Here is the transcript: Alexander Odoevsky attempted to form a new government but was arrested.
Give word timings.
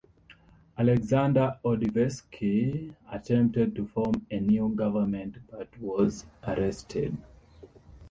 Alexander 0.79 1.59
Odoevsky 1.63 2.91
attempted 3.11 3.75
to 3.75 3.85
form 3.85 4.25
a 4.31 4.39
new 4.39 4.73
government 4.73 5.35
but 5.51 5.69
was 5.79 6.25
arrested. 6.47 7.15